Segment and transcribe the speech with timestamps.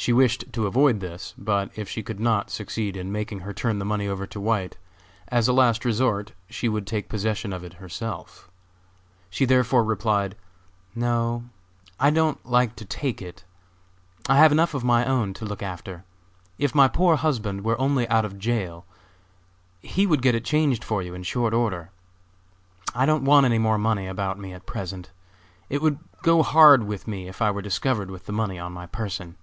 [0.00, 3.80] She wished to avoid this, but if she could not succeed in making her turn
[3.80, 4.78] the money over to White,
[5.26, 8.48] as a last resort she would take possession of it herself.
[9.28, 10.36] She therefore replied:
[10.94, 11.44] "No,
[11.98, 13.44] I don't like to take it;
[14.28, 16.04] I have enough of my own to look after.
[16.58, 18.86] If my poor husband were only out of jail
[19.80, 21.90] he would get it changed for you in short order.
[22.94, 25.10] I don't want any more money about me at present;
[25.68, 28.86] it would go hard with me if I were discovered with the money on my
[28.86, 29.34] person."